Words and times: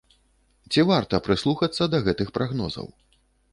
Ці 0.71 0.85
варта 0.91 1.19
прыслухацца 1.27 1.83
да 1.93 2.01
гэтых 2.09 2.35
прагнозаў? 2.41 2.93